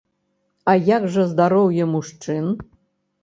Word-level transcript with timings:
А 0.71 0.73
як 0.85 1.03
жа 1.17 1.25
здароўе 1.33 1.83
мужчын? 1.93 2.45